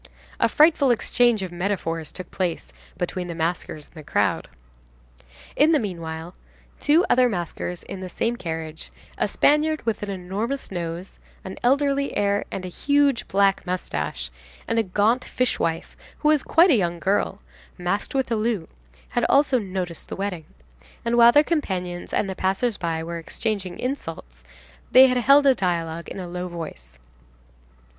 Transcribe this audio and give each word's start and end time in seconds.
A 0.39 0.49
frightful 0.49 0.89
exchange 0.89 1.43
of 1.43 1.51
metaphors 1.51 2.11
took 2.11 2.31
place 2.31 2.73
between 2.97 3.27
the 3.27 3.35
maskers 3.35 3.85
and 3.85 3.93
the 3.93 4.03
crowd. 4.03 4.47
In 5.55 5.73
the 5.73 5.79
meanwhile, 5.79 6.33
two 6.79 7.05
other 7.07 7.29
maskers 7.29 7.83
in 7.83 7.99
the 7.99 8.09
same 8.09 8.35
carriage, 8.35 8.91
a 9.19 9.27
Spaniard 9.27 9.85
with 9.85 10.01
an 10.01 10.09
enormous 10.09 10.71
nose, 10.71 11.19
an 11.43 11.55
elderly 11.61 12.17
air, 12.17 12.45
and 12.49 12.65
huge 12.65 13.27
black 13.27 13.63
moustache, 13.67 14.31
and 14.67 14.79
a 14.79 14.83
gaunt 14.83 15.23
fishwife, 15.23 15.95
who 16.17 16.29
was 16.29 16.41
quite 16.41 16.71
a 16.71 16.75
young 16.75 16.97
girl, 16.97 17.39
masked 17.77 18.15
with 18.15 18.31
a 18.31 18.35
loup,67 18.35 19.01
had 19.09 19.25
also 19.29 19.59
noticed 19.59 20.09
the 20.09 20.15
wedding, 20.15 20.45
and 21.05 21.15
while 21.15 21.31
their 21.31 21.43
companions 21.43 22.11
and 22.11 22.27
the 22.27 22.33
passers 22.35 22.75
by 22.75 23.03
were 23.03 23.19
exchanging 23.19 23.77
insults, 23.77 24.43
they 24.91 25.05
had 25.05 25.17
held 25.17 25.45
a 25.45 25.53
dialogue 25.53 26.09
in 26.09 26.19
a 26.19 26.27
low 26.27 26.47
voice. 26.47 26.97